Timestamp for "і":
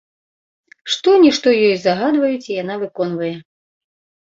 2.51-2.59